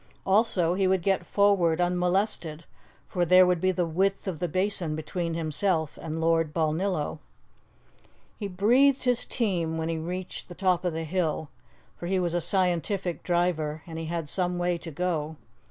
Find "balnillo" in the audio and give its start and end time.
6.55-7.19